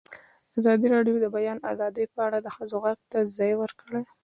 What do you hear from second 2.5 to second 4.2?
ښځو غږ ته ځای ورکړی.